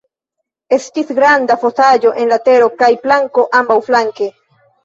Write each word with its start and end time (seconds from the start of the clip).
Estis 0.77 1.11
granda 1.19 1.57
fosaĵo 1.65 2.13
en 2.23 2.33
la 2.33 2.39
tero 2.49 2.73
kaj 2.81 2.91
planko 3.07 3.47
ambaŭflanke. 3.63 4.33